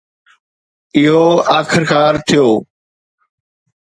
اهو 0.99 1.25
آخرڪار 1.59 2.13
ٿيو. 2.27 2.47